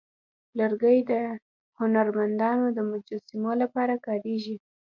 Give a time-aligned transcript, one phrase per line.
[0.59, 1.11] لرګی د
[1.79, 4.55] هنرمندانو د مجسمو لپاره کارېږي.